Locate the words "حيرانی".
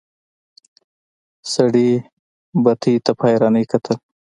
3.29-3.63